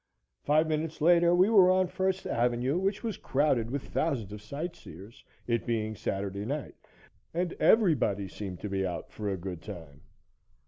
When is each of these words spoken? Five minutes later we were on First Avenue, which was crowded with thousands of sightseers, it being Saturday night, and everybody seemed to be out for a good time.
Five 0.41 0.67
minutes 0.67 0.99
later 0.99 1.35
we 1.35 1.47
were 1.47 1.69
on 1.69 1.85
First 1.85 2.25
Avenue, 2.25 2.75
which 2.79 3.03
was 3.03 3.17
crowded 3.17 3.69
with 3.69 3.89
thousands 3.89 4.33
of 4.33 4.41
sightseers, 4.41 5.23
it 5.45 5.63
being 5.67 5.93
Saturday 5.93 6.43
night, 6.43 6.73
and 7.35 7.53
everybody 7.59 8.27
seemed 8.27 8.59
to 8.61 8.67
be 8.67 8.83
out 8.83 9.11
for 9.11 9.29
a 9.29 9.37
good 9.37 9.61
time. 9.61 10.01